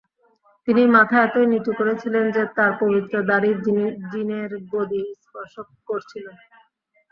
তিনি 0.67 0.83
মাথা 0.95 1.17
এতই 1.23 1.47
নিচু 1.51 1.71
করেছিলেন 1.79 2.25
যে, 2.35 2.43
তাঁর 2.55 2.71
পবিত্র 2.81 3.13
দাড়ি 3.29 3.51
জিনের 4.11 4.51
গদি 4.71 5.03
স্পর্শ 5.21 5.53
করছিল। 5.87 6.25